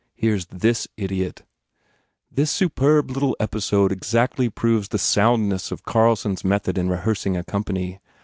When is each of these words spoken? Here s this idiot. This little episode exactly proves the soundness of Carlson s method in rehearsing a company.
Here 0.15 0.33
s 0.35 0.47
this 0.49 0.87
idiot. 0.97 1.43
This 2.31 2.59
little 2.59 3.35
episode 3.39 3.91
exactly 3.91 4.49
proves 4.49 4.87
the 4.87 4.97
soundness 4.97 5.71
of 5.71 5.83
Carlson 5.83 6.31
s 6.31 6.43
method 6.43 6.75
in 6.79 6.89
rehearsing 6.89 7.37
a 7.37 7.43
company. 7.43 7.99